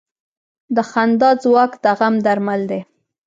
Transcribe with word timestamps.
د 0.75 0.77
خندا 0.91 1.29
ځواک 1.43 1.71
د 1.83 1.85
غم 1.99 2.15
درمل 2.25 2.61
دی. 2.71 2.81